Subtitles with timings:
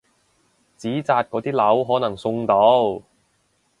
[0.79, 3.03] 紙紮嗰啲樓可能送到！